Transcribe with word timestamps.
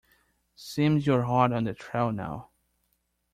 Seems 0.55 1.05
you're 1.05 1.21
hot 1.25 1.53
on 1.53 1.65
the 1.65 1.75
trail 1.75 2.11
now. 2.11 2.49